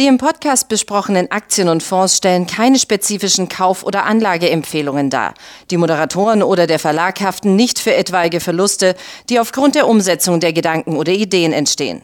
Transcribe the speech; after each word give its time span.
Die 0.00 0.06
im 0.06 0.16
Podcast 0.16 0.70
besprochenen 0.70 1.30
Aktien 1.30 1.68
und 1.68 1.82
Fonds 1.82 2.16
stellen 2.16 2.46
keine 2.46 2.78
spezifischen 2.78 3.50
Kauf- 3.50 3.84
oder 3.84 4.06
Anlageempfehlungen 4.06 5.10
dar. 5.10 5.34
Die 5.70 5.76
Moderatoren 5.76 6.42
oder 6.42 6.66
der 6.66 6.78
Verlag 6.78 7.20
haften 7.20 7.54
nicht 7.54 7.78
für 7.78 7.94
etwaige 7.94 8.40
Verluste, 8.40 8.94
die 9.28 9.38
aufgrund 9.38 9.74
der 9.74 9.86
Umsetzung 9.86 10.40
der 10.40 10.54
Gedanken 10.54 10.96
oder 10.96 11.12
Ideen 11.12 11.52
entstehen. 11.52 12.00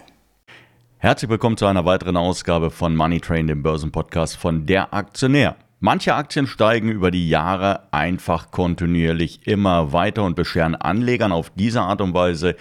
Herzlich 0.99 1.31
willkommen 1.31 1.57
zu 1.57 1.65
einer 1.65 1.87
weiteren 1.87 2.19
Ausgabe 2.19 2.71
von 2.71 2.95
Money 2.95 3.19
Train, 3.19 3.47
dem 3.47 3.63
Börsenpodcast 3.63 4.37
von 4.37 4.67
Der 4.67 4.93
Aktionär. 4.93 5.57
Manche 5.81 6.15
Aktien 6.15 6.47
steigen 6.47 6.91
über 6.91 7.11
die 7.11 7.31
Jahre 7.31 7.91
einfach 7.95 8.51
kontinuierlich 8.51 9.47
immer 9.47 9.95
weiter 9.95 10.23
und 10.25 10.37
bescheren 10.37 10.75
Anlegern 10.75 11.33
auf 11.33 11.51
diese 11.55 11.81
Art 11.81 12.03
und 12.03 12.13
Weise 12.13 12.57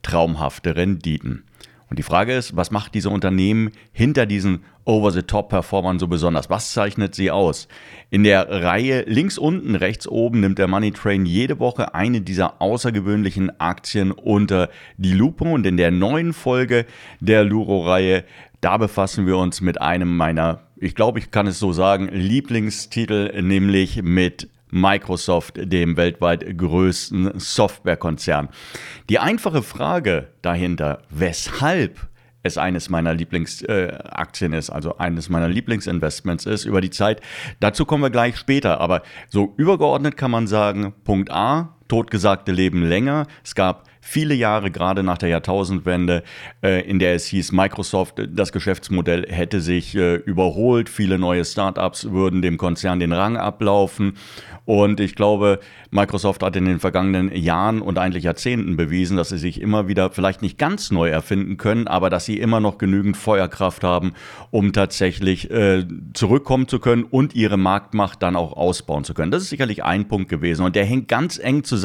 traumhafte 0.00 0.76
Renditen. 0.76 1.44
Und 1.90 1.98
die 1.98 2.02
Frage 2.02 2.34
ist, 2.34 2.54
was 2.54 2.70
macht 2.70 2.94
diese 2.94 3.08
Unternehmen 3.08 3.70
hinter 3.92 4.26
diesen 4.26 4.64
Over-the-Top-Performern 4.84 5.98
so 5.98 6.06
besonders? 6.06 6.50
Was 6.50 6.72
zeichnet 6.72 7.14
sie 7.14 7.30
aus? 7.30 7.66
In 8.10 8.24
der 8.24 8.48
Reihe 8.50 9.04
links 9.06 9.38
unten, 9.38 9.74
rechts 9.74 10.06
oben 10.06 10.40
nimmt 10.40 10.58
der 10.58 10.68
Money 10.68 10.92
Train 10.92 11.24
jede 11.24 11.58
Woche 11.58 11.94
eine 11.94 12.20
dieser 12.20 12.60
außergewöhnlichen 12.60 13.58
Aktien 13.58 14.12
unter 14.12 14.68
die 14.98 15.14
Lupe 15.14 15.44
und 15.44 15.66
in 15.66 15.78
der 15.78 15.90
neuen 15.90 16.34
Folge 16.34 16.84
der 17.20 17.44
Luro-Reihe, 17.44 18.24
da 18.60 18.76
befassen 18.76 19.26
wir 19.26 19.38
uns 19.38 19.60
mit 19.60 19.80
einem 19.80 20.16
meiner, 20.16 20.62
ich 20.76 20.94
glaube, 20.94 21.20
ich 21.20 21.30
kann 21.30 21.46
es 21.46 21.58
so 21.58 21.72
sagen, 21.72 22.08
Lieblingstitel, 22.08 23.40
nämlich 23.40 24.02
mit 24.02 24.48
Microsoft, 24.70 25.54
dem 25.56 25.96
weltweit 25.96 26.58
größten 26.58 27.38
Softwarekonzern. 27.38 28.48
Die 29.08 29.18
einfache 29.18 29.62
Frage 29.62 30.28
dahinter, 30.42 31.02
weshalb 31.10 32.08
es 32.42 32.58
eines 32.58 32.88
meiner 32.88 33.14
Lieblingsaktien 33.14 34.52
äh, 34.52 34.58
ist, 34.58 34.70
also 34.70 34.96
eines 34.98 35.28
meiner 35.28 35.48
Lieblingsinvestments 35.48 36.46
ist 36.46 36.64
über 36.64 36.80
die 36.80 36.90
Zeit. 36.90 37.20
Dazu 37.60 37.84
kommen 37.84 38.02
wir 38.02 38.10
gleich 38.10 38.36
später, 38.36 38.80
aber 38.80 39.02
so 39.28 39.54
übergeordnet 39.56 40.16
kann 40.16 40.30
man 40.30 40.46
sagen, 40.46 40.94
Punkt 41.04 41.30
A, 41.30 41.77
totgesagte 41.88 42.52
leben 42.52 42.84
länger. 42.84 43.26
Es 43.42 43.54
gab 43.54 43.88
viele 44.00 44.34
Jahre, 44.34 44.70
gerade 44.70 45.02
nach 45.02 45.18
der 45.18 45.28
Jahrtausendwende, 45.28 46.22
äh, 46.62 46.88
in 46.88 46.98
der 46.98 47.14
es 47.14 47.26
hieß, 47.26 47.52
Microsoft, 47.52 48.22
das 48.28 48.52
Geschäftsmodell 48.52 49.26
hätte 49.28 49.60
sich 49.60 49.94
äh, 49.94 50.16
überholt, 50.16 50.88
viele 50.88 51.18
neue 51.18 51.44
Startups 51.44 52.10
würden 52.10 52.40
dem 52.40 52.56
Konzern 52.56 53.00
den 53.00 53.12
Rang 53.12 53.36
ablaufen. 53.36 54.14
Und 54.64 55.00
ich 55.00 55.14
glaube, 55.14 55.60
Microsoft 55.90 56.42
hat 56.42 56.54
in 56.54 56.66
den 56.66 56.78
vergangenen 56.78 57.34
Jahren 57.34 57.80
und 57.80 57.98
eigentlich 57.98 58.24
Jahrzehnten 58.24 58.76
bewiesen, 58.76 59.16
dass 59.16 59.30
sie 59.30 59.38
sich 59.38 59.60
immer 59.62 59.88
wieder 59.88 60.10
vielleicht 60.10 60.42
nicht 60.42 60.58
ganz 60.58 60.90
neu 60.90 61.08
erfinden 61.08 61.56
können, 61.56 61.88
aber 61.88 62.10
dass 62.10 62.26
sie 62.26 62.38
immer 62.38 62.60
noch 62.60 62.76
genügend 62.76 63.16
Feuerkraft 63.16 63.82
haben, 63.82 64.12
um 64.50 64.74
tatsächlich 64.74 65.50
äh, 65.50 65.86
zurückkommen 66.12 66.68
zu 66.68 66.80
können 66.80 67.04
und 67.04 67.34
ihre 67.34 67.56
Marktmacht 67.56 68.22
dann 68.22 68.36
auch 68.36 68.52
ausbauen 68.52 69.04
zu 69.04 69.14
können. 69.14 69.30
Das 69.30 69.42
ist 69.42 69.48
sicherlich 69.48 69.84
ein 69.84 70.06
Punkt 70.06 70.28
gewesen 70.28 70.66
und 70.66 70.76
der 70.76 70.84
hängt 70.84 71.08
ganz 71.08 71.38
eng 71.38 71.64
zusammen 71.64 71.77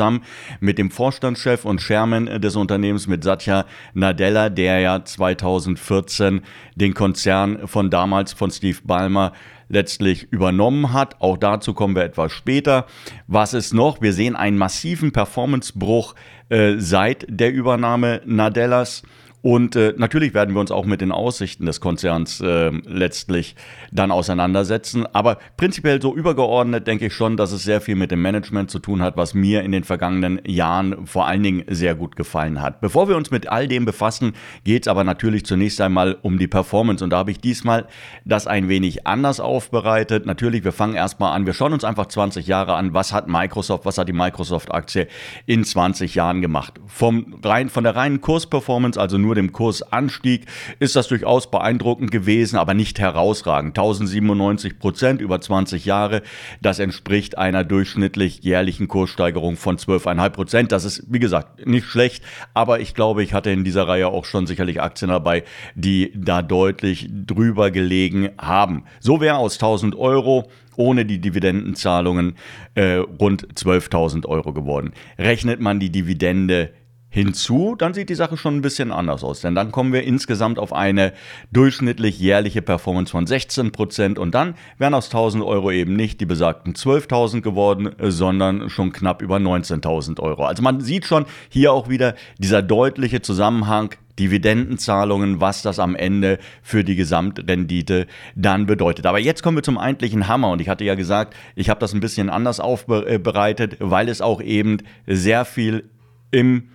mit 0.60 0.78
dem 0.78 0.92
Vorstandschef 0.92 1.66
und 1.66 1.80
Chairman 1.82 2.42
des 2.42 2.56
Unternehmens, 2.56 3.08
mit 3.08 3.24
Satya 3.24 3.66
Nadella, 3.94 4.50
der 4.50 4.80
ja 4.80 5.06
2014 5.06 6.42
den 6.76 6.94
Konzern 6.94 7.68
von 7.68 7.90
damals 7.90 8.34
von 8.34 8.52
Steve 8.52 8.80
Ballmer 8.84 9.34
letztlich 9.70 10.32
übernommen 10.32 10.94
hat. 10.94 11.20
Auch 11.22 11.38
dazu 11.38 11.74
kommen 11.74 11.96
wir 11.96 12.04
etwas 12.04 12.32
später. 12.32 12.86
Was 13.28 13.54
ist 13.54 13.74
noch? 13.74 14.02
Wir 14.02 14.14
sehen 14.14 14.36
einen 14.36 14.58
massiven 14.58 15.12
Performancebruch 15.12 16.16
äh, 16.50 16.76
seit 16.78 17.26
der 17.30 17.52
Übernahme 17.52 18.22
Nadellas. 18.26 19.04
Und 19.44 19.76
äh, 19.76 19.94
natürlich 19.98 20.34
werden 20.34 20.56
wir 20.56 20.62
uns 20.62 20.72
auch 20.72 20.86
mit 20.86 21.02
den 21.02 21.12
Aussichten 21.12 21.66
des 21.66 21.82
Konzerns 21.82 22.40
äh, 22.40 22.70
letztlich 22.86 23.58
dann 23.92 24.10
auseinandersetzen. 24.10 25.06
Aber 25.06 25.38
prinzipiell 25.58 26.02
so 26.02 26.16
übergeordnet 26.16 26.88
denke 26.88 27.08
ich 27.08 27.14
schon, 27.14 27.36
dass 27.36 27.52
es 27.52 27.64
sehr 27.64 27.82
viel 27.82 27.96
mit 27.96 28.10
dem 28.10 28.22
Management 28.22 28.72
zu 28.72 28.80
tun 28.80 29.02
hat, 29.02 29.18
was 29.18 29.34
mir 29.34 29.64
in 29.64 29.74
den 29.74 29.84
vergangenen 29.84 30.40
Jahren 30.46 31.06
vor 31.08 31.28
allen 31.28 31.44
Dingen 31.44 31.66
sehr 31.68 31.94
gut 31.94 32.16
gefallen 32.16 32.62
hat. 32.62 32.80
Bevor 32.80 33.10
wir 33.10 33.18
uns 33.18 33.32
mit 33.32 33.50
all 33.50 33.68
dem 33.68 33.84
befassen, 33.84 34.32
geht 34.64 34.84
es 34.84 34.88
aber 34.88 35.04
natürlich 35.04 35.46
zunächst 35.46 35.82
einmal 35.82 36.18
um 36.22 36.40
die 36.40 36.48
Performance. 36.48 37.04
Und 37.04 37.10
da 37.10 37.18
habe 37.18 37.32
ich 37.32 37.40
diesmal 37.40 37.88
das 38.24 38.48
ein 38.48 38.70
wenig 38.70 39.06
anders 39.06 39.42
aufbereitet. 39.42 40.26
Natürlich, 40.26 40.64
wir 40.64 40.72
fangen 40.72 40.96
erstmal 40.96 41.36
an. 41.36 41.46
Wir 41.46 41.54
schauen 41.54 41.74
uns 41.74 41.84
einfach 41.84 42.06
20 42.06 42.48
Jahre 42.48 42.76
an. 42.76 42.94
Was 42.94 43.12
hat 43.12 43.28
Microsoft, 43.28 43.84
was 43.86 43.98
hat 43.98 44.08
die 44.08 44.14
Microsoft-Aktie 44.14 45.10
in 45.48 45.66
20 45.66 46.16
Jahren 46.16 46.40
gemacht? 46.40 46.80
Vom 46.88 47.36
rein, 47.44 47.68
von 47.68 47.84
der 47.84 47.98
reinen 47.98 48.22
Kursperformance, 48.22 48.98
also 48.98 49.18
nur 49.18 49.33
nur 49.34 49.42
dem 49.42 49.52
Kursanstieg 49.52 50.46
ist 50.80 50.96
das 50.96 51.08
durchaus 51.08 51.50
beeindruckend 51.50 52.12
gewesen, 52.12 52.58
aber 52.58 52.76
nicht 52.76 53.00
herausragend. 53.00 53.70
1097 53.70 54.78
Prozent 54.78 55.22
über 55.22 55.42
20 55.42 55.86
Jahre, 55.86 56.22
das 56.62 56.78
entspricht 56.78 57.38
einer 57.38 57.64
durchschnittlich 57.64 58.44
jährlichen 58.44 58.88
Kurssteigerung 58.88 59.58
von 59.58 59.78
12,5 59.78 60.30
Prozent. 60.30 60.72
Das 60.72 60.86
ist, 60.86 61.06
wie 61.10 61.20
gesagt, 61.20 61.66
nicht 61.66 61.88
schlecht, 61.88 62.24
aber 62.54 62.80
ich 62.80 62.94
glaube, 62.94 63.24
ich 63.24 63.34
hatte 63.34 63.50
in 63.50 63.64
dieser 63.64 63.88
Reihe 63.88 64.08
auch 64.08 64.26
schon 64.26 64.46
sicherlich 64.46 64.82
Aktien 64.82 65.10
dabei, 65.10 65.44
die 65.74 66.14
da 66.16 66.44
deutlich 66.44 67.10
drüber 67.10 67.72
gelegen 67.72 68.30
haben. 68.38 68.84
So 69.00 69.20
wäre 69.20 69.38
aus 69.38 69.56
1000 69.56 69.96
Euro 69.96 70.50
ohne 70.76 71.06
die 71.06 71.20
Dividendenzahlungen 71.20 72.36
äh, 72.76 72.96
rund 72.96 73.48
12.000 73.54 74.26
Euro 74.26 74.54
geworden. 74.54 74.94
Rechnet 75.20 75.60
man 75.60 75.80
die 75.80 75.92
Dividende 75.92 76.72
hinzu, 77.14 77.76
dann 77.78 77.94
sieht 77.94 78.10
die 78.10 78.16
Sache 78.16 78.38
schon 78.38 78.56
ein 78.56 78.62
bisschen 78.64 78.92
anders 78.92 79.24
aus. 79.24 79.42
Denn 79.42 79.54
dann 79.54 79.72
kommen 79.72 79.94
wir 79.94 80.04
insgesamt 80.04 80.58
auf 80.58 80.74
eine 80.74 81.14
durchschnittlich 81.52 82.20
jährliche 82.20 82.64
Performance 82.64 83.12
von 83.12 83.28
16 83.28 83.72
Prozent 83.72 84.18
und 84.18 84.34
dann 84.34 84.56
wären 84.80 84.96
aus 84.96 85.06
1000 85.06 85.44
Euro 85.44 85.70
eben 85.70 85.96
nicht 85.96 86.20
die 86.22 86.26
besagten 86.26 86.74
12.000 86.74 87.42
geworden, 87.42 87.92
sondern 88.00 88.68
schon 88.72 88.92
knapp 88.92 89.22
über 89.22 89.38
19.000 89.38 90.20
Euro. 90.22 90.46
Also 90.46 90.64
man 90.64 90.82
sieht 90.82 91.06
schon 91.06 91.26
hier 91.50 91.72
auch 91.72 91.88
wieder 91.88 92.16
dieser 92.40 92.64
deutliche 92.64 93.22
Zusammenhang 93.22 93.92
Dividendenzahlungen, 94.18 95.40
was 95.40 95.62
das 95.62 95.78
am 95.78 95.96
Ende 95.96 96.40
für 96.64 96.84
die 96.84 96.96
Gesamtrendite 96.96 98.08
dann 98.36 98.66
bedeutet. 98.66 99.06
Aber 99.06 99.20
jetzt 99.20 99.44
kommen 99.44 99.58
wir 99.58 99.64
zum 99.64 99.78
eigentlichen 99.78 100.28
Hammer 100.28 100.50
und 100.50 100.62
ich 100.62 100.70
hatte 100.70 100.84
ja 100.84 100.96
gesagt, 100.96 101.36
ich 101.56 101.70
habe 101.70 101.80
das 101.80 101.94
ein 101.94 102.00
bisschen 102.00 102.32
anders 102.32 102.60
aufbereitet, 102.60 103.78
weil 103.80 104.10
es 104.10 104.22
auch 104.22 104.42
eben 104.42 104.80
sehr 105.06 105.46
viel 105.46 105.90
im 106.32 106.70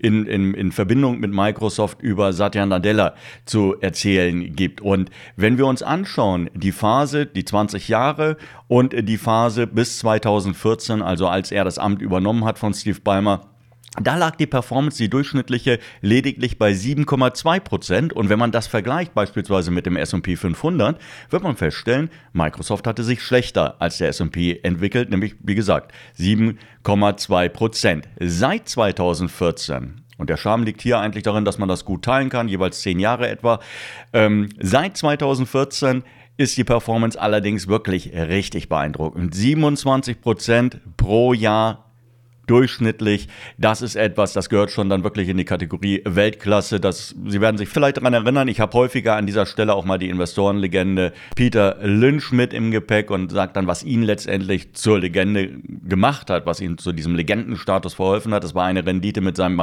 in, 0.00 0.26
in, 0.26 0.54
in 0.54 0.72
Verbindung 0.72 1.20
mit 1.20 1.32
Microsoft 1.32 2.02
über 2.02 2.32
Satya 2.32 2.66
Nadella 2.66 3.14
zu 3.44 3.76
erzählen 3.80 4.54
gibt. 4.54 4.80
Und 4.80 5.10
wenn 5.36 5.58
wir 5.58 5.66
uns 5.66 5.82
anschauen, 5.82 6.50
die 6.54 6.72
Phase, 6.72 7.26
die 7.26 7.44
20 7.44 7.88
Jahre 7.88 8.36
und 8.68 8.94
die 9.08 9.18
Phase 9.18 9.66
bis 9.66 9.98
2014, 9.98 11.02
also 11.02 11.28
als 11.28 11.52
er 11.52 11.64
das 11.64 11.78
Amt 11.78 12.02
übernommen 12.02 12.44
hat 12.44 12.58
von 12.58 12.74
Steve 12.74 13.00
Ballmer, 13.00 13.49
da 14.00 14.16
lag 14.16 14.36
die 14.36 14.46
Performance, 14.46 14.98
die 14.98 15.08
durchschnittliche, 15.08 15.78
lediglich 16.00 16.58
bei 16.58 16.72
7,2 16.72 17.60
Prozent. 17.60 18.12
Und 18.12 18.28
wenn 18.28 18.38
man 18.38 18.52
das 18.52 18.66
vergleicht 18.66 19.14
beispielsweise 19.14 19.70
mit 19.70 19.86
dem 19.86 19.96
S&P 19.96 20.36
500, 20.36 21.00
wird 21.30 21.42
man 21.42 21.56
feststellen, 21.56 22.10
Microsoft 22.32 22.86
hatte 22.86 23.04
sich 23.04 23.22
schlechter 23.22 23.80
als 23.80 23.98
der 23.98 24.08
S&P 24.08 24.60
entwickelt, 24.62 25.10
nämlich 25.10 25.36
wie 25.40 25.54
gesagt 25.54 25.92
7,2 26.18 27.48
Prozent. 27.48 28.08
Seit 28.18 28.68
2014 28.68 30.00
und 30.20 30.28
der 30.28 30.36
Charme 30.36 30.64
liegt 30.64 30.82
hier 30.82 30.98
eigentlich 30.98 31.24
darin, 31.24 31.46
dass 31.46 31.56
man 31.56 31.68
das 31.68 31.86
gut 31.86 32.04
teilen 32.04 32.28
kann, 32.28 32.46
jeweils 32.46 32.82
zehn 32.82 32.98
Jahre 32.98 33.28
etwa. 33.28 33.58
Ähm, 34.12 34.50
seit 34.58 34.98
2014 34.98 36.04
ist 36.36 36.56
die 36.58 36.64
Performance 36.64 37.20
allerdings 37.20 37.68
wirklich 37.68 38.12
richtig 38.12 38.68
beeindruckend. 38.68 39.34
27 39.34 40.20
Prozent 40.20 40.80
pro 40.98 41.32
Jahr 41.32 41.89
durchschnittlich. 42.50 43.28
Das 43.58 43.80
ist 43.80 43.94
etwas, 43.94 44.32
das 44.32 44.48
gehört 44.48 44.72
schon 44.72 44.88
dann 44.88 45.04
wirklich 45.04 45.28
in 45.28 45.36
die 45.36 45.44
Kategorie 45.44 46.02
Weltklasse. 46.04 46.80
Das, 46.80 47.14
Sie 47.26 47.40
werden 47.40 47.56
sich 47.56 47.68
vielleicht 47.68 47.98
daran 47.98 48.12
erinnern, 48.12 48.48
ich 48.48 48.58
habe 48.58 48.76
häufiger 48.76 49.14
an 49.14 49.26
dieser 49.26 49.46
Stelle 49.46 49.72
auch 49.74 49.84
mal 49.84 49.98
die 49.98 50.08
Investorenlegende 50.08 51.12
Peter 51.36 51.76
Lynch 51.80 52.32
mit 52.32 52.52
im 52.52 52.72
Gepäck 52.72 53.12
und 53.12 53.30
sagt 53.30 53.56
dann, 53.56 53.68
was 53.68 53.84
ihn 53.84 54.02
letztendlich 54.02 54.72
zur 54.72 54.98
Legende 54.98 55.60
gemacht 55.86 56.28
hat, 56.28 56.44
was 56.44 56.60
ihn 56.60 56.76
zu 56.76 56.92
diesem 56.92 57.14
Legendenstatus 57.14 57.94
verholfen 57.94 58.34
hat. 58.34 58.42
Das 58.42 58.56
war 58.56 58.64
eine 58.64 58.84
Rendite 58.84 59.20
mit 59.20 59.36
seinem 59.36 59.58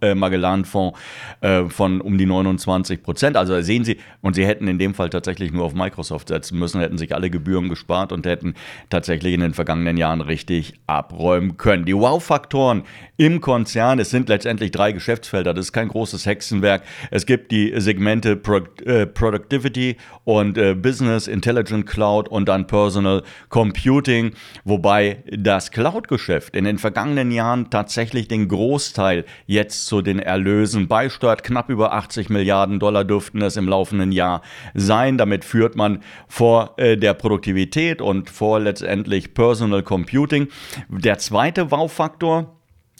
äh, 0.00 0.14
Magellan-Fonds 0.14 0.98
äh, 1.40 1.64
von 1.66 2.00
um 2.00 2.18
die 2.18 2.26
29 2.26 3.00
Prozent. 3.02 3.36
Also 3.36 3.60
sehen 3.60 3.84
Sie, 3.84 3.98
und 4.22 4.34
Sie 4.34 4.44
hätten 4.44 4.66
in 4.66 4.80
dem 4.80 4.94
Fall 4.94 5.10
tatsächlich 5.10 5.52
nur 5.52 5.64
auf 5.64 5.74
Microsoft 5.74 6.28
setzen 6.28 6.58
müssen, 6.58 6.80
hätten 6.80 6.98
sich 6.98 7.14
alle 7.14 7.30
Gebühren 7.30 7.68
gespart 7.68 8.10
und 8.10 8.26
hätten 8.26 8.54
tatsächlich 8.90 9.34
in 9.34 9.40
den 9.40 9.54
vergangenen 9.54 9.96
Jahren 9.96 10.20
richtig 10.20 10.74
abräumen 10.88 11.56
können. 11.58 11.84
Die 11.84 11.94
Wow 11.94 12.23
Baufaktoren 12.24 12.84
im 13.16 13.40
Konzern. 13.40 13.98
Es 13.98 14.10
sind 14.10 14.28
letztendlich 14.28 14.70
drei 14.70 14.92
Geschäftsfelder. 14.92 15.54
Das 15.54 15.66
ist 15.66 15.72
kein 15.72 15.88
großes 15.88 16.26
Hexenwerk. 16.26 16.82
Es 17.10 17.26
gibt 17.26 17.52
die 17.52 17.72
Segmente 17.76 18.36
Pro 18.36 18.60
äh, 18.84 19.06
Productivity 19.06 19.96
und 20.24 20.58
äh, 20.58 20.74
Business, 20.74 21.28
Intelligent 21.28 21.86
Cloud 21.86 22.28
und 22.28 22.48
dann 22.48 22.66
Personal 22.66 23.22
Computing, 23.50 24.32
wobei 24.64 25.22
das 25.30 25.70
Cloud-Geschäft 25.70 26.56
in 26.56 26.64
den 26.64 26.78
vergangenen 26.78 27.30
Jahren 27.30 27.70
tatsächlich 27.70 28.26
den 28.26 28.48
Großteil 28.48 29.24
jetzt 29.46 29.86
zu 29.86 30.02
den 30.02 30.18
Erlösen 30.18 30.88
beisteuert. 30.88 31.44
Knapp 31.44 31.68
über 31.68 31.92
80 31.92 32.30
Milliarden 32.30 32.80
Dollar 32.80 33.04
dürften 33.04 33.42
es 33.42 33.56
im 33.56 33.68
laufenden 33.68 34.12
Jahr 34.12 34.42
sein. 34.74 35.18
Damit 35.18 35.44
führt 35.44 35.76
man 35.76 36.00
vor 36.26 36.74
äh, 36.78 36.96
der 36.96 37.14
Produktivität 37.14 38.02
und 38.02 38.30
vor 38.30 38.58
letztendlich 38.58 39.34
Personal 39.34 39.82
Computing. 39.82 40.48
Der 40.88 41.18
zweite 41.18 41.70
Wow-Faktor, 41.70 42.13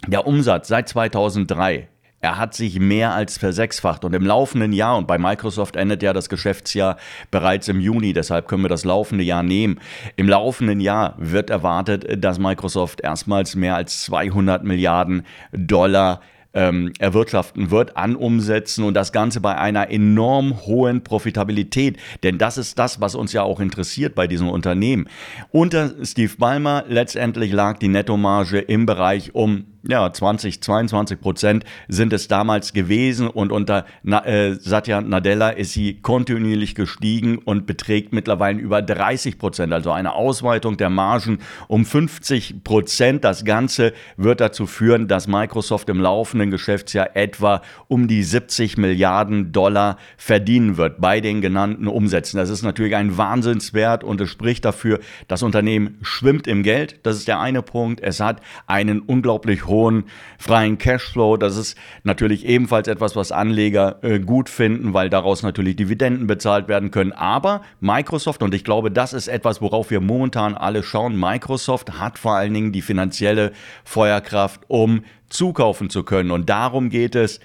der 0.07 0.27
Umsatz 0.27 0.67
seit 0.67 0.89
2003 0.89 1.87
er 2.25 2.39
hat 2.39 2.55
sich 2.55 2.79
mehr 2.79 3.13
als 3.13 3.37
versechsfacht 3.37 4.03
und 4.03 4.15
im 4.15 4.25
laufenden 4.25 4.73
Jahr, 4.73 4.97
und 4.97 5.05
bei 5.05 5.19
Microsoft 5.19 5.75
endet 5.75 6.01
ja 6.01 6.11
das 6.11 6.27
Geschäftsjahr 6.27 6.97
bereits 7.29 7.67
im 7.67 7.79
Juni, 7.79 8.13
deshalb 8.13 8.47
können 8.47 8.63
wir 8.63 8.69
das 8.69 8.83
laufende 8.83 9.23
Jahr 9.23 9.43
nehmen. 9.43 9.79
Im 10.15 10.27
laufenden 10.27 10.79
Jahr 10.79 11.13
wird 11.19 11.51
erwartet, 11.51 12.23
dass 12.23 12.39
Microsoft 12.39 13.01
erstmals 13.01 13.55
mehr 13.55 13.75
als 13.75 14.05
200 14.05 14.63
Milliarden 14.63 15.23
Dollar 15.51 16.19
ähm, 16.55 16.93
erwirtschaften 16.99 17.69
wird 17.69 17.95
an 17.97 18.15
Umsätzen 18.15 18.83
und 18.83 18.95
das 18.95 19.11
Ganze 19.11 19.41
bei 19.41 19.57
einer 19.57 19.91
enorm 19.91 20.65
hohen 20.65 21.03
Profitabilität. 21.03 21.97
Denn 22.23 22.37
das 22.37 22.57
ist 22.57 22.79
das, 22.79 23.01
was 23.01 23.13
uns 23.13 23.33
ja 23.33 23.43
auch 23.43 23.59
interessiert 23.59 24.15
bei 24.15 24.25
diesem 24.25 24.49
Unternehmen. 24.49 25.07
Unter 25.51 25.93
Steve 26.03 26.33
Ballmer 26.39 26.85
letztendlich 26.87 27.51
lag 27.51 27.77
die 27.77 27.89
Nettomarge 27.89 28.59
im 28.59 28.85
Bereich 28.85 29.35
um 29.35 29.65
ja, 29.87 30.11
20, 30.11 30.61
22 30.61 31.19
Prozent 31.19 31.65
sind 31.87 32.11
es 32.13 32.27
damals 32.27 32.73
gewesen 32.73 33.27
und 33.27 33.51
unter 33.51 33.85
Na, 34.03 34.25
äh, 34.25 34.55
Satya 34.55 35.01
Nadella 35.01 35.49
ist 35.49 35.73
sie 35.73 36.01
kontinuierlich 36.01 36.75
gestiegen 36.75 37.37
und 37.37 37.67
beträgt 37.67 38.11
mittlerweile 38.13 38.59
über 38.59 38.81
30 38.81 39.37
Prozent, 39.37 39.73
also 39.73 39.91
eine 39.91 40.13
Ausweitung 40.13 40.77
der 40.77 40.89
Margen 40.89 41.39
um 41.67 41.85
50 41.85 42.63
Prozent. 42.63 43.23
Das 43.23 43.45
Ganze 43.45 43.93
wird 44.17 44.41
dazu 44.41 44.65
führen, 44.65 45.07
dass 45.07 45.27
Microsoft 45.27 45.89
im 45.89 45.99
laufenden 45.99 46.49
Geschäftsjahr 46.49 47.15
etwa 47.15 47.61
um 47.87 48.07
die 48.07 48.23
70 48.23 48.77
Milliarden 48.77 49.51
Dollar 49.51 49.97
verdienen 50.17 50.77
wird 50.77 50.99
bei 50.99 51.21
den 51.21 51.41
genannten 51.41 51.87
Umsätzen. 51.87 52.37
Das 52.37 52.49
ist 52.49 52.63
natürlich 52.63 52.95
ein 52.95 53.17
Wahnsinnswert 53.17 54.03
und 54.03 54.19
es 54.21 54.29
spricht 54.29 54.65
dafür, 54.65 54.99
das 55.27 55.43
Unternehmen 55.43 55.99
schwimmt 56.01 56.47
im 56.47 56.63
Geld. 56.63 56.99
Das 57.03 57.17
ist 57.17 57.27
der 57.27 57.39
eine 57.39 57.61
Punkt. 57.61 58.01
Es 58.01 58.19
hat 58.19 58.41
einen 58.65 59.01
unglaublich 59.01 59.67
hohen 59.67 59.74
hohen 59.75 60.05
freien 60.39 60.77
Cashflow. 60.77 61.37
Das 61.37 61.57
ist 61.57 61.77
natürlich 62.03 62.45
ebenfalls 62.45 62.87
etwas, 62.87 63.15
was 63.15 63.31
Anleger 63.31 63.99
äh, 64.01 64.19
gut 64.19 64.49
finden, 64.49 64.93
weil 64.93 65.09
daraus 65.09 65.43
natürlich 65.43 65.75
Dividenden 65.75 66.27
bezahlt 66.27 66.67
werden 66.67 66.91
können. 66.91 67.11
Aber 67.11 67.61
Microsoft, 67.79 68.41
und 68.41 68.53
ich 68.53 68.63
glaube, 68.63 68.89
das 68.89 69.13
ist 69.13 69.27
etwas, 69.27 69.61
worauf 69.61 69.91
wir 69.91 69.99
momentan 69.99 70.55
alle 70.55 70.81
schauen, 70.81 71.19
Microsoft 71.19 71.99
hat 71.99 72.17
vor 72.17 72.35
allen 72.35 72.53
Dingen 72.53 72.71
die 72.71 72.81
finanzielle 72.81 73.51
Feuerkraft, 73.83 74.61
um 74.67 75.03
zukaufen 75.29 75.89
zu 75.89 76.03
können. 76.03 76.31
Und 76.31 76.49
darum 76.49 76.89
geht 76.89 77.15
es 77.15 77.39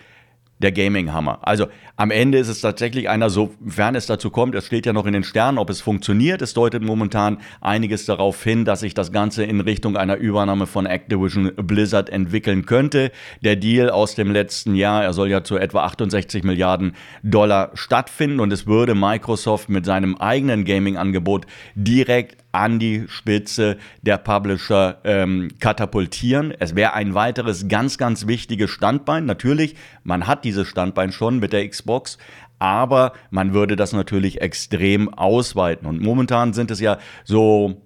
der 0.60 0.72
Gaming-Hammer. 0.72 1.40
Also 1.42 1.66
am 1.96 2.10
Ende 2.10 2.38
ist 2.38 2.48
es 2.48 2.60
tatsächlich 2.60 3.08
einer, 3.08 3.30
sofern 3.30 3.94
es 3.94 4.06
dazu 4.06 4.30
kommt, 4.30 4.54
es 4.54 4.66
steht 4.66 4.86
ja 4.86 4.92
noch 4.92 5.06
in 5.06 5.12
den 5.12 5.24
Sternen, 5.24 5.58
ob 5.58 5.70
es 5.70 5.80
funktioniert. 5.80 6.42
Es 6.42 6.54
deutet 6.54 6.82
momentan 6.82 7.38
einiges 7.60 8.04
darauf 8.06 8.42
hin, 8.42 8.64
dass 8.64 8.80
sich 8.80 8.94
das 8.94 9.12
Ganze 9.12 9.44
in 9.44 9.60
Richtung 9.60 9.96
einer 9.96 10.16
Übernahme 10.16 10.66
von 10.66 10.86
Activision 10.86 11.52
Blizzard 11.56 12.10
entwickeln 12.10 12.66
könnte. 12.66 13.10
Der 13.42 13.56
Deal 13.56 13.90
aus 13.90 14.14
dem 14.14 14.30
letzten 14.30 14.74
Jahr, 14.74 15.02
er 15.02 15.12
soll 15.12 15.30
ja 15.30 15.42
zu 15.42 15.56
etwa 15.56 15.84
68 15.84 16.44
Milliarden 16.44 16.94
Dollar 17.22 17.70
stattfinden 17.74 18.40
und 18.40 18.52
es 18.52 18.66
würde 18.66 18.94
Microsoft 18.94 19.68
mit 19.68 19.86
seinem 19.86 20.16
eigenen 20.16 20.64
Gaming-Angebot 20.64 21.46
direkt 21.74 22.36
an 22.52 22.78
die 22.78 23.04
Spitze 23.08 23.76
der 24.02 24.18
Publisher 24.18 24.98
ähm, 25.04 25.48
katapultieren. 25.60 26.52
Es 26.58 26.74
wäre 26.74 26.94
ein 26.94 27.14
weiteres 27.14 27.68
ganz, 27.68 27.98
ganz 27.98 28.26
wichtiges 28.26 28.70
Standbein. 28.70 29.24
Natürlich, 29.26 29.76
man 30.02 30.26
hat 30.26 30.44
dieses 30.44 30.68
Standbein 30.68 31.12
schon 31.12 31.38
mit 31.38 31.52
der 31.52 31.68
Xbox, 31.68 32.18
aber 32.58 33.12
man 33.30 33.54
würde 33.54 33.76
das 33.76 33.92
natürlich 33.92 34.40
extrem 34.40 35.12
ausweiten. 35.12 35.86
Und 35.86 36.00
momentan 36.02 36.52
sind 36.52 36.70
es 36.70 36.80
ja 36.80 36.98
so 37.24 37.80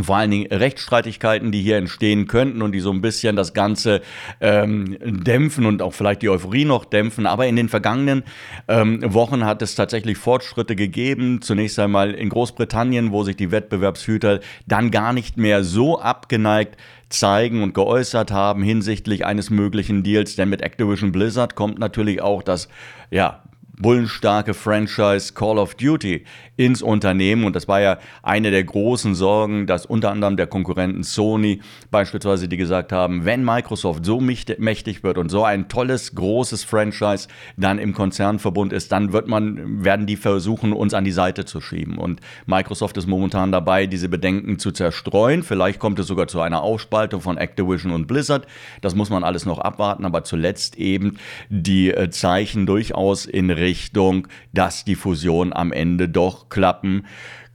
vor 0.00 0.16
allen 0.16 0.30
Dingen 0.30 0.46
Rechtsstreitigkeiten, 0.46 1.52
die 1.52 1.60
hier 1.60 1.76
entstehen 1.76 2.26
könnten 2.26 2.62
und 2.62 2.72
die 2.72 2.80
so 2.80 2.90
ein 2.90 3.02
bisschen 3.02 3.36
das 3.36 3.52
Ganze 3.52 4.00
ähm, 4.40 4.96
dämpfen 5.02 5.66
und 5.66 5.82
auch 5.82 5.92
vielleicht 5.92 6.22
die 6.22 6.30
Euphorie 6.30 6.64
noch 6.64 6.86
dämpfen. 6.86 7.26
Aber 7.26 7.46
in 7.46 7.56
den 7.56 7.68
vergangenen 7.68 8.22
ähm, 8.68 9.00
Wochen 9.12 9.44
hat 9.44 9.60
es 9.60 9.74
tatsächlich 9.74 10.16
Fortschritte 10.16 10.76
gegeben. 10.76 11.42
Zunächst 11.42 11.78
einmal 11.78 12.12
in 12.12 12.30
Großbritannien, 12.30 13.12
wo 13.12 13.22
sich 13.22 13.36
die 13.36 13.50
Wettbewerbshüter 13.50 14.40
dann 14.66 14.90
gar 14.90 15.12
nicht 15.12 15.36
mehr 15.36 15.62
so 15.62 16.00
abgeneigt 16.00 16.78
zeigen 17.10 17.62
und 17.62 17.74
geäußert 17.74 18.32
haben 18.32 18.62
hinsichtlich 18.62 19.26
eines 19.26 19.50
möglichen 19.50 20.02
Deals. 20.02 20.36
Denn 20.36 20.48
mit 20.48 20.62
Activision 20.62 21.12
Blizzard 21.12 21.54
kommt 21.54 21.78
natürlich 21.78 22.22
auch 22.22 22.42
das 22.42 22.68
ja, 23.10 23.42
bullenstarke 23.78 24.54
Franchise 24.54 25.32
Call 25.32 25.58
of 25.58 25.74
Duty 25.74 26.24
ins 26.56 26.82
Unternehmen. 26.82 27.44
Und 27.44 27.56
das 27.56 27.68
war 27.68 27.80
ja 27.80 27.98
eine 28.22 28.50
der 28.50 28.64
großen 28.64 29.14
Sorgen, 29.14 29.66
dass 29.66 29.86
unter 29.86 30.10
anderem 30.10 30.36
der 30.36 30.46
Konkurrenten 30.46 31.02
Sony 31.02 31.60
beispielsweise, 31.90 32.48
die 32.48 32.56
gesagt 32.56 32.92
haben, 32.92 33.24
wenn 33.24 33.44
Microsoft 33.44 34.04
so 34.04 34.20
mächtig 34.20 35.02
wird 35.02 35.18
und 35.18 35.30
so 35.30 35.44
ein 35.44 35.68
tolles, 35.68 36.14
großes 36.14 36.64
Franchise 36.64 37.28
dann 37.56 37.78
im 37.78 37.94
Konzernverbund 37.94 38.72
ist, 38.72 38.92
dann 38.92 39.12
wird 39.12 39.28
man, 39.28 39.84
werden 39.84 40.06
die 40.06 40.16
versuchen, 40.16 40.72
uns 40.72 40.94
an 40.94 41.04
die 41.04 41.12
Seite 41.12 41.44
zu 41.44 41.60
schieben. 41.60 41.98
Und 41.98 42.20
Microsoft 42.46 42.96
ist 42.96 43.06
momentan 43.06 43.52
dabei, 43.52 43.86
diese 43.86 44.08
Bedenken 44.08 44.58
zu 44.58 44.72
zerstreuen. 44.72 45.42
Vielleicht 45.42 45.78
kommt 45.78 45.98
es 45.98 46.06
sogar 46.06 46.28
zu 46.28 46.40
einer 46.40 46.62
Aufspaltung 46.62 47.20
von 47.20 47.38
Activision 47.38 47.92
und 47.92 48.06
Blizzard. 48.06 48.46
Das 48.82 48.94
muss 48.94 49.10
man 49.10 49.24
alles 49.24 49.46
noch 49.46 49.58
abwarten, 49.58 50.04
aber 50.04 50.24
zuletzt 50.24 50.76
eben 50.76 51.16
die 51.48 51.90
äh, 51.90 52.10
Zeichen 52.10 52.66
durchaus 52.66 53.26
in 53.26 53.50
Richtung, 53.62 54.28
dass 54.52 54.84
die 54.84 54.96
Fusion 54.96 55.52
am 55.52 55.72
Ende 55.72 56.08
doch 56.08 56.50
klappen 56.50 57.06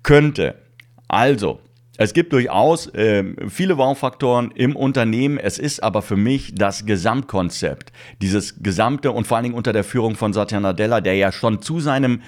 könnte. 0.01 0.55
Also, 1.07 1.59
es 1.99 2.13
gibt 2.13 2.31
durchaus 2.31 2.87
äh, 2.93 3.23
viele 3.49 3.77
Wow-Faktoren 3.77 4.51
im 4.51 4.75
Unternehmen. 4.75 5.37
Es 5.39 5.57
ist 5.57 5.81
aber 5.81 6.03
für 6.03 6.15
mich 6.15 6.53
das 6.53 6.85
Gesamtkonzept, 6.85 7.91
dieses 8.21 8.61
gesamte 8.61 9.11
und 9.11 9.25
vor 9.25 9.37
allen 9.37 9.45
Dingen 9.45 9.55
unter 9.55 9.73
der 9.73 9.83
Führung 9.83 10.15
von 10.15 10.31
Satya 10.31 10.59
Nadella, 10.59 11.01
der 11.01 11.15
ja 11.15 11.31
schon 11.31 11.61
zu 11.61 11.79
seinem, 11.79 12.21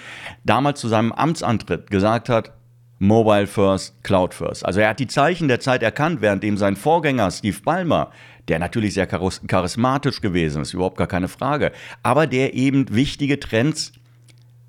damals 0.44 0.80
zu 0.80 0.88
seinem 0.88 1.12
Amtsantritt 1.12 1.92
gesagt 1.92 2.30
hat, 2.30 2.52
Mobile 3.00 3.48
First, 3.48 4.04
Cloud 4.04 4.34
First. 4.34 4.66
Also 4.66 4.81
er 4.81 4.90
hat 4.90 5.00
die 5.00 5.07
Zeichen 5.07 5.48
der 5.48 5.60
Zeit 5.60 5.81
erkannt, 5.81 6.22
während 6.22 6.44
ihm 6.44 6.57
sein 6.57 6.75
Vorgänger 6.75 7.32
Steve 7.32 7.58
Ballmer, 7.63 8.12
der 8.48 8.60
natürlich 8.60 8.94
sehr 8.94 9.08
charismatisch 9.08 10.22
gewesen 10.22 10.62
ist, 10.62 10.74
überhaupt 10.74 10.98
gar 10.98 11.08
keine 11.08 11.29
Frage, 11.29 11.72
aber 12.03 12.27
der 12.27 12.53
eben 12.53 12.94
wichtige 12.94 13.39
Trends 13.39 13.94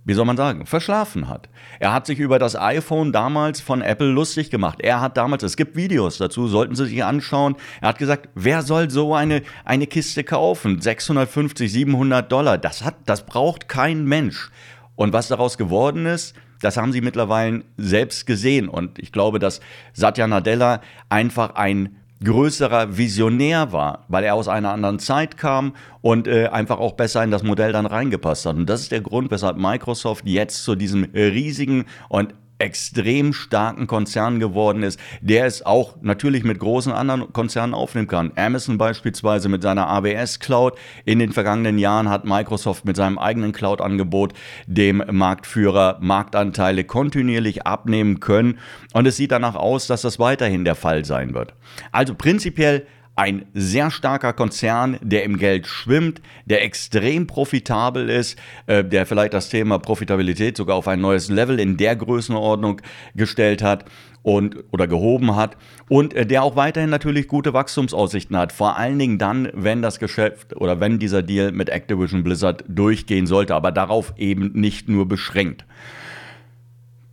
wie 0.05 0.15
soll 0.15 0.25
man 0.25 0.37
sagen, 0.37 0.67
verschlafen 0.67 1.29
hat. 1.29 1.49
Er 1.79 1.93
hat 1.93 2.07
sich 2.07 2.19
über 2.19 2.39
das 2.39 2.57
iPhone 2.57 3.13
damals 3.13 3.61
von 3.61 3.83
Apple 3.83 4.09
lustig 4.09 4.51
gemacht. 4.51 4.81
Er 4.81 5.01
hat 5.01 5.17
damals, 5.17 5.43
es 5.43 5.57
gibt 5.57 5.77
Videos 5.77 6.19
dazu, 6.19 6.49
sollten 6.49 6.75
Sie 6.75 6.87
sich 6.87 7.05
anschauen. 7.05 7.57
Er 7.81 7.91
hat 7.91 7.99
gesagt, 7.99 8.29
wer 8.35 8.63
soll 8.63 8.91
so 8.91 9.15
eine, 9.15 9.43
eine 9.65 9.87
Kiste 9.87 10.25
kaufen? 10.25 10.81
650, 10.81 11.71
700 11.71 12.33
Dollar. 12.33 12.57
Das 12.59 12.83
hat, 12.83 12.97
das 13.05 13.27
braucht 13.27 13.69
kein 13.69 14.05
Mensch. 14.05 14.51
Und 14.97 15.13
was 15.13 15.29
daraus 15.29 15.59
geworden 15.59 16.07
ist, 16.07 16.35
das 16.61 16.77
haben 16.77 16.93
Sie 16.93 17.01
mittlerweile 17.01 17.65
selbst 17.77 18.27
gesehen. 18.27 18.69
Und 18.69 18.99
ich 18.99 19.13
glaube, 19.13 19.39
dass 19.39 19.61
Satya 19.93 20.27
Nadella 20.27 20.81
einfach 21.09 21.55
ein 21.55 21.97
größerer 22.23 22.99
Visionär 22.99 23.73
war, 23.73 24.05
weil 24.09 24.25
er 24.25 24.35
aus 24.35 24.47
einer 24.47 24.73
anderen 24.73 24.99
Zeit 24.99 25.39
kam 25.39 25.75
und 26.03 26.29
äh, 26.29 26.49
einfach 26.49 26.79
auch 26.79 26.93
besser 26.93 27.25
in 27.25 27.31
das 27.31 27.43
Modell 27.43 27.73
dann 27.73 27.87
reingepasst 27.87 28.45
hat. 28.45 28.57
Und 28.57 28.69
das 28.69 28.83
ist 28.83 28.93
der 28.93 29.01
Grund, 29.01 29.31
weshalb 29.31 29.57
Microsoft 29.57 30.27
jetzt 30.27 30.63
zu 30.65 30.75
diesem 30.75 31.05
riesigen 31.15 31.87
und 32.09 32.35
extrem 32.61 33.33
starken 33.33 33.87
Konzern 33.87 34.39
geworden 34.39 34.83
ist, 34.83 35.01
der 35.21 35.47
es 35.47 35.65
auch 35.65 35.97
natürlich 36.03 36.45
mit 36.45 36.59
großen 36.59 36.93
anderen 36.93 37.33
Konzernen 37.33 37.75
aufnehmen 37.75 38.07
kann. 38.07 38.33
Amazon 38.37 38.79
beispielsweise 38.79 39.49
mit 39.49 39.63
seiner 39.63 39.89
AWS 39.89 40.39
Cloud. 40.39 40.75
In 41.05 41.19
den 41.19 41.33
vergangenen 41.33 41.79
Jahren 41.79 42.09
hat 42.09 42.25
Microsoft 42.25 42.85
mit 42.85 42.97
seinem 42.97 43.19
eigenen 43.19 43.53
Cloud-Angebot 43.53 44.35
dem 44.67 45.03
Marktführer 45.11 45.99
Marktanteile 46.01 46.85
kontinuierlich 46.85 47.67
abnehmen 47.67 48.21
können. 48.21 48.59
Und 48.93 49.07
es 49.07 49.17
sieht 49.17 49.33
danach 49.33 49.55
aus, 49.55 49.87
dass 49.87 50.03
das 50.03 50.19
weiterhin 50.19 50.65
der 50.65 50.75
Fall 50.75 51.05
sein 51.05 51.35
wird. 51.35 51.55
Also 51.93 52.15
prinzipiell 52.15 52.87
ein 53.21 53.45
sehr 53.53 53.91
starker 53.91 54.33
Konzern, 54.33 54.97
der 55.03 55.25
im 55.25 55.37
Geld 55.37 55.67
schwimmt, 55.67 56.23
der 56.47 56.65
extrem 56.65 57.27
profitabel 57.27 58.09
ist, 58.09 58.39
äh, 58.67 58.83
der 58.83 59.05
vielleicht 59.05 59.35
das 59.35 59.51
Thema 59.51 59.79
Profitabilität 59.79 60.57
sogar 60.57 60.75
auf 60.75 60.89
ein 60.89 61.03
neues 61.03 61.29
Level 61.29 61.61
in 61.61 61.77
der 61.77 61.97
Größenordnung 61.97 62.81
gestellt 63.15 63.63
hat 63.63 63.85
und 64.23 64.65
oder 64.73 64.87
gehoben 64.87 65.37
hat 65.37 65.59
und 65.91 66.15
äh, 66.15 66.25
der 66.25 66.43
auch 66.43 66.57
weiterhin 66.57 66.89
natürlich 66.89 67.29
gute 67.29 67.53
Wachstumsaussichten 67.53 68.39
hat. 68.39 68.53
Vor 68.53 68.79
allen 68.79 68.99
Dingen 68.99 69.19
dann, 69.19 69.51
wenn 69.53 69.83
das 69.83 69.99
Geschäft 69.99 70.57
oder 70.57 70.81
wenn 70.81 70.99
dieser 70.99 71.23
Deal 71.23 71.53
mit 71.53 71.69
Activision 71.69 72.25
Blizzard 72.25 72.65
durchgehen 72.69 73.27
sollte, 73.27 73.55
aber 73.55 73.71
darauf 73.71 74.15
eben 74.17 74.53
nicht 74.55 74.89
nur 74.89 75.07
beschränkt. 75.07 75.67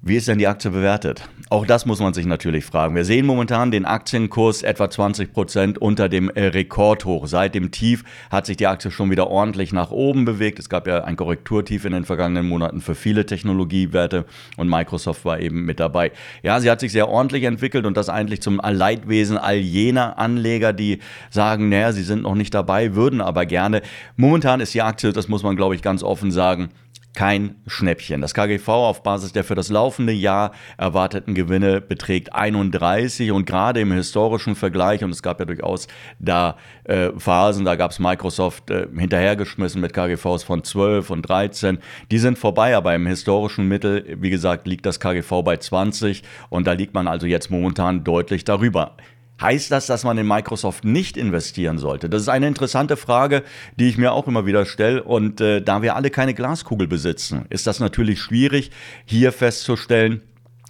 Wie 0.07 0.15
ist 0.15 0.29
denn 0.29 0.37
die 0.37 0.47
Aktie 0.47 0.71
bewertet? 0.71 1.27
Auch 1.49 1.65
das 1.65 1.85
muss 1.85 1.99
man 1.99 2.13
sich 2.13 2.25
natürlich 2.25 2.63
fragen. 2.63 2.95
Wir 2.95 3.03
sehen 3.03 3.25
momentan 3.25 3.71
den 3.71 3.83
Aktienkurs 3.83 4.63
etwa 4.63 4.89
20 4.89 5.33
Prozent 5.33 5.79
unter 5.79 6.07
dem 6.07 6.29
äh, 6.29 6.45
Rekordhoch. 6.45 7.27
Seit 7.27 7.55
dem 7.55 7.71
Tief 7.71 8.05
hat 8.31 8.45
sich 8.45 8.55
die 8.55 8.67
Aktie 8.67 8.89
schon 8.89 9.11
wieder 9.11 9.27
ordentlich 9.27 9.73
nach 9.73 9.91
oben 9.91 10.23
bewegt. 10.23 10.59
Es 10.59 10.69
gab 10.69 10.87
ja 10.87 11.03
ein 11.03 11.17
Korrekturtief 11.17 11.83
in 11.83 11.91
den 11.91 12.05
vergangenen 12.05 12.47
Monaten 12.47 12.79
für 12.79 12.95
viele 12.95 13.25
Technologiewerte 13.25 14.23
und 14.55 14.69
Microsoft 14.69 15.25
war 15.25 15.41
eben 15.41 15.65
mit 15.65 15.81
dabei. 15.81 16.13
Ja, 16.41 16.61
sie 16.61 16.71
hat 16.71 16.79
sich 16.79 16.93
sehr 16.93 17.09
ordentlich 17.09 17.43
entwickelt 17.43 17.85
und 17.85 17.97
das 17.97 18.07
eigentlich 18.07 18.41
zum 18.41 18.61
Leidwesen 18.63 19.37
all 19.37 19.57
jener 19.57 20.17
Anleger, 20.17 20.71
die 20.71 20.99
sagen, 21.31 21.67
naja, 21.67 21.91
sie 21.91 22.03
sind 22.03 22.23
noch 22.23 22.35
nicht 22.35 22.53
dabei, 22.53 22.95
würden 22.95 23.19
aber 23.19 23.45
gerne. 23.45 23.81
Momentan 24.15 24.61
ist 24.61 24.73
die 24.73 24.81
Aktie, 24.81 25.11
das 25.11 25.27
muss 25.27 25.43
man 25.43 25.57
glaube 25.57 25.75
ich 25.75 25.81
ganz 25.81 26.01
offen 26.01 26.31
sagen, 26.31 26.69
kein 27.17 27.55
Schnäppchen. 27.65 28.21
Das 28.21 28.35
KGV 28.35 28.69
auf 28.69 29.01
Basis 29.01 29.33
der 29.33 29.43
für 29.43 29.55
das 29.55 29.69
laufende 29.69 30.13
Jahr 30.13 30.51
erwarteten 30.77 31.33
Gewinne 31.33 31.81
beträgt 31.81 32.35
31 32.35 33.31
und 33.31 33.47
gerade 33.47 33.79
im 33.79 33.91
historischen 33.91 34.55
Vergleich, 34.55 35.03
und 35.03 35.09
es 35.09 35.23
gab 35.23 35.39
ja 35.39 35.45
durchaus 35.47 35.87
da 36.19 36.57
äh, 36.83 37.09
Phasen, 37.17 37.65
da 37.65 37.75
gab 37.75 37.89
es 37.89 37.97
Microsoft 37.97 38.69
äh, 38.69 38.85
hinterhergeschmissen 38.95 39.81
mit 39.81 39.93
KGVs 39.93 40.43
von 40.43 40.63
12 40.63 41.09
und 41.09 41.23
13, 41.23 41.79
die 42.11 42.19
sind 42.19 42.37
vorbei, 42.37 42.77
aber 42.77 42.93
im 42.93 43.07
historischen 43.07 43.67
Mittel, 43.67 44.15
wie 44.21 44.29
gesagt, 44.29 44.67
liegt 44.67 44.85
das 44.85 44.99
KGV 44.99 45.41
bei 45.43 45.57
20 45.57 46.21
und 46.49 46.67
da 46.67 46.73
liegt 46.73 46.93
man 46.93 47.07
also 47.07 47.25
jetzt 47.25 47.49
momentan 47.49 48.03
deutlich 48.03 48.43
darüber. 48.43 48.95
Heißt 49.39 49.71
das, 49.71 49.85
dass 49.85 50.03
man 50.03 50.17
in 50.17 50.27
Microsoft 50.27 50.83
nicht 50.83 51.15
investieren 51.15 51.77
sollte? 51.77 52.09
Das 52.09 52.23
ist 52.23 52.29
eine 52.29 52.47
interessante 52.47 52.97
Frage, 52.97 53.43
die 53.79 53.87
ich 53.87 53.97
mir 53.97 54.13
auch 54.13 54.27
immer 54.27 54.47
wieder 54.47 54.65
stelle. 54.65 55.03
Und 55.03 55.41
äh, 55.41 55.61
da 55.61 55.83
wir 55.83 55.95
alle 55.95 56.09
keine 56.09 56.33
Glaskugel 56.33 56.87
besitzen, 56.87 57.45
ist 57.49 57.67
das 57.67 57.79
natürlich 57.79 58.19
schwierig, 58.19 58.71
hier 59.05 59.31
festzustellen, 59.31 60.21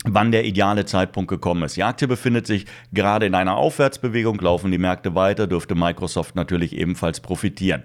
wann 0.04 0.32
der 0.32 0.46
ideale 0.46 0.86
Zeitpunkt 0.86 1.30
gekommen 1.30 1.64
ist. 1.64 1.78
Die 1.78 1.84
Aktie 1.84 2.08
befindet 2.08 2.46
sich 2.46 2.66
gerade 2.92 3.26
in 3.26 3.36
einer 3.36 3.56
Aufwärtsbewegung, 3.56 4.38
laufen 4.40 4.72
die 4.72 4.78
Märkte 4.78 5.16
weiter, 5.16 5.48
dürfte 5.48 5.76
Microsoft 5.76 6.36
natürlich 6.36 6.76
ebenfalls 6.76 7.22
profitieren. 7.22 7.84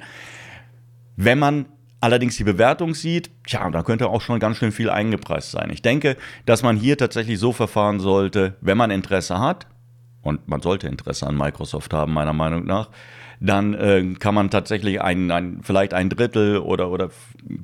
Wenn 1.17 1.39
man 1.39 1.67
allerdings 2.01 2.37
die 2.37 2.45
Bewertung 2.45 2.95
sieht, 2.95 3.31
tja, 3.47 3.71
da 3.71 3.85
könnte 3.85 4.09
auch 4.09 4.21
schon 4.21 4.41
ganz 4.41 4.57
schön 4.57 4.73
viel 4.73 4.91
eingepreist 4.91 5.53
sein. 5.53 5.71
Ich 5.71 5.83
denke, 5.83 6.17
dass 6.45 6.63
man 6.65 6.77
hier 6.77 6.99
tatsächlich 6.99 7.39
so 7.39 7.53
verfahren 7.53 8.01
sollte, 8.01 8.57
wenn 8.61 8.77
man 8.77 8.91
Interesse 8.91 9.39
hat, 9.39 9.67
und 10.23 10.49
man 10.49 10.63
sollte 10.63 10.89
Interesse 10.89 11.27
an 11.27 11.37
Microsoft 11.37 11.93
haben, 11.93 12.13
meiner 12.13 12.33
Meinung 12.33 12.65
nach, 12.65 12.91
dann 13.43 13.75
äh, 13.75 14.15
kann 14.19 14.35
man 14.35 14.51
tatsächlich 14.51 15.01
ein, 15.01 15.31
ein, 15.31 15.61
vielleicht 15.63 15.95
ein 15.95 16.09
Drittel 16.09 16.59
oder, 16.59 16.91
oder 16.91 17.11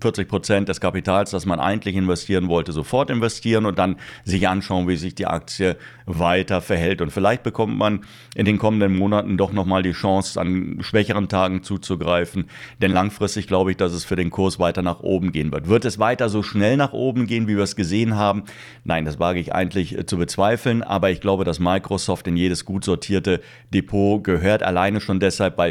40 0.00 0.28
Prozent 0.28 0.68
des 0.68 0.80
Kapitals, 0.80 1.30
das 1.30 1.46
man 1.46 1.60
eigentlich 1.60 1.94
investieren 1.94 2.48
wollte, 2.48 2.72
sofort 2.72 3.10
investieren 3.10 3.64
und 3.64 3.78
dann 3.78 3.96
sich 4.24 4.48
anschauen, 4.48 4.88
wie 4.88 4.96
sich 4.96 5.14
die 5.14 5.26
Aktie 5.26 5.76
weiter 6.04 6.60
verhält. 6.60 7.00
Und 7.00 7.12
vielleicht 7.12 7.44
bekommt 7.44 7.78
man 7.78 8.00
in 8.34 8.44
den 8.44 8.58
kommenden 8.58 8.96
Monaten 8.96 9.36
doch 9.36 9.52
nochmal 9.52 9.82
die 9.82 9.92
Chance, 9.92 10.40
an 10.40 10.78
schwächeren 10.80 11.28
Tagen 11.28 11.62
zuzugreifen. 11.62 12.46
Denn 12.82 12.90
langfristig 12.90 13.46
glaube 13.46 13.70
ich, 13.70 13.76
dass 13.76 13.92
es 13.92 14.04
für 14.04 14.16
den 14.16 14.30
Kurs 14.30 14.58
weiter 14.58 14.82
nach 14.82 15.00
oben 15.00 15.30
gehen 15.30 15.52
wird. 15.52 15.68
Wird 15.68 15.84
es 15.84 16.00
weiter 16.00 16.28
so 16.28 16.42
schnell 16.42 16.76
nach 16.76 16.92
oben 16.92 17.26
gehen, 17.26 17.46
wie 17.46 17.56
wir 17.56 17.62
es 17.62 17.76
gesehen 17.76 18.16
haben? 18.16 18.44
Nein, 18.82 19.04
das 19.04 19.20
wage 19.20 19.38
ich 19.38 19.54
eigentlich 19.54 19.96
äh, 19.96 20.06
zu 20.06 20.18
bezweifeln. 20.18 20.82
Aber 20.82 21.10
ich 21.10 21.20
glaube, 21.20 21.44
dass 21.44 21.60
Microsoft 21.60 22.26
in 22.26 22.36
jedes 22.36 22.64
gut 22.64 22.84
sortierte 22.84 23.40
Depot 23.72 24.24
gehört, 24.24 24.64
alleine 24.64 25.00
schon 25.00 25.20
deshalb, 25.20 25.56
weil 25.56 25.67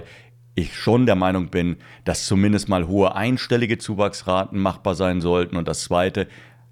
ich 0.56 0.76
schon 0.76 1.06
der 1.06 1.16
Meinung 1.16 1.50
bin, 1.50 1.78
dass 2.04 2.26
zumindest 2.26 2.68
mal 2.68 2.88
hohe 2.88 3.16
einstellige 3.16 3.78
Zuwachsraten 3.78 4.60
machbar 4.60 4.96
sein 4.96 5.22
sollten. 5.22 5.56
Und 5.56 5.68
das 5.68 5.84
Zweite, 5.84 6.28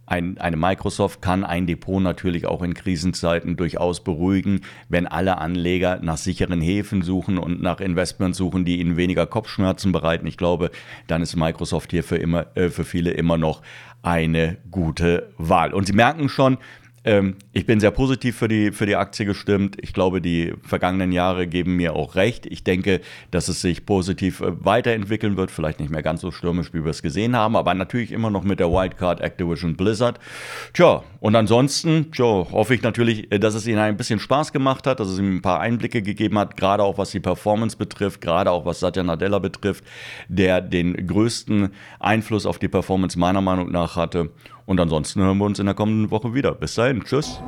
ein, 0.08 0.38
eine 0.38 0.58
Microsoft 0.58 1.22
kann 1.22 1.44
ein 1.44 1.66
Depot 1.66 2.02
natürlich 2.02 2.46
auch 2.46 2.62
in 2.62 2.74
Krisenzeiten 2.74 3.58
durchaus 3.58 4.04
beruhigen, 4.04 4.62
wenn 4.90 5.08
alle 5.08 5.40
Anleger 5.40 6.00
nach 6.02 6.18
sicheren 6.18 6.62
Häfen 6.62 7.02
suchen 7.02 7.38
und 7.38 7.62
nach 7.62 7.80
Investments 7.80 8.38
suchen, 8.38 8.66
die 8.66 8.80
ihnen 8.80 8.98
weniger 8.98 9.26
Kopfschmerzen 9.26 9.92
bereiten. 9.92 10.28
Ich 10.28 10.38
glaube, 10.38 10.72
dann 11.08 11.22
ist 11.22 11.36
Microsoft 11.36 11.92
hier 11.92 12.04
für, 12.04 12.18
immer, 12.18 12.48
äh, 12.56 12.70
für 12.70 12.86
viele 12.86 13.12
immer 13.12 13.38
noch 13.38 13.62
eine 14.04 14.58
gute 14.70 15.32
Wahl. 15.38 15.74
Und 15.74 15.88
Sie 15.88 15.94
merken 15.94 16.30
schon, 16.30 16.58
ähm, 17.06 17.36
ich 17.54 17.66
bin 17.68 17.80
sehr 17.80 17.92
positiv 17.92 18.36
für 18.36 18.48
die, 18.48 18.72
für 18.72 18.88
die 18.88 18.96
Aktie 18.96 19.26
gestimmt. 19.26 19.78
Ich 19.80 19.94
glaube, 19.94 20.22
die 20.22 20.54
vergangenen 20.64 21.12
Jahre 21.12 21.46
geben 21.46 21.76
mir 21.76 21.96
auch 21.96 22.16
recht. 22.16 22.48
Ich 22.48 22.64
denke, 22.64 23.00
dass 23.30 23.48
es 23.48 23.62
sich 23.62 23.86
positiv 23.86 24.42
äh, 24.42 24.66
weiterentwickeln 24.66 25.38
wird. 25.38 25.52
Vielleicht 25.52 25.80
nicht 25.80 25.92
mehr 25.92 26.02
ganz 26.02 26.22
so 26.22 26.32
stürmisch, 26.32 26.74
wie 26.74 26.84
wir 26.84 26.90
es 26.90 27.04
gesehen 27.04 27.36
haben, 27.36 27.56
aber 27.56 27.76
natürlich 27.76 28.12
immer 28.12 28.32
noch 28.32 28.44
mit 28.44 28.60
der 28.60 28.72
Wildcard 28.72 29.22
Activision 29.22 29.78
Blizzard. 29.78 30.20
Tja, 30.74 31.04
und 31.20 31.36
ansonsten 31.36 32.12
tja, 32.12 32.26
hoffe 32.26 32.74
ich 32.74 32.82
natürlich, 32.82 33.32
äh, 33.32 33.40
dass 33.40 33.54
es 33.54 33.68
Ihnen 33.68 33.80
ein 33.80 33.98
bisschen 33.98 34.20
Spaß 34.20 34.52
gemacht 34.52 34.88
hat, 34.88 35.00
dass 35.00 35.08
es 35.08 35.20
Ihnen 35.20 35.38
ein 35.38 35.42
paar 35.44 35.60
Einblicke 35.60 36.02
gegeben 36.02 36.40
hat, 36.40 36.58
gerade 36.58 36.82
auch 36.82 36.98
was 36.98 37.12
die 37.12 37.20
Performance 37.20 37.78
betrifft, 37.78 38.20
gerade 38.20 38.50
auch 38.50 38.66
was 38.66 38.80
Satya 38.80 39.04
Nadella 39.04 39.38
betrifft, 39.38 39.84
der 40.28 40.60
den 40.60 41.06
größten 41.06 41.70
Einfluss 42.00 42.48
auf 42.48 42.58
die 42.58 42.68
Performance 42.68 43.20
meiner 43.20 43.42
Meinung 43.42 43.72
nach 43.72 43.96
hatte. 43.96 44.32
Und 44.66 44.80
ansonsten 44.80 45.22
hören 45.22 45.38
wir 45.38 45.46
uns 45.46 45.60
in 45.60 45.66
der 45.66 45.76
kommenden 45.76 46.12
Woche 46.12 46.34
wieder. 46.34 46.54
Bis 46.54 46.76
dahin, 46.76 47.04
tschüss. 47.04 47.42